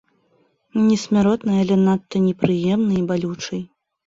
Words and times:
Не 0.85 0.95
смяротнай, 1.03 1.57
але 1.65 1.75
надта 1.85 2.23
непрыемнай 2.25 2.97
і 3.03 3.05
балючай. 3.15 3.61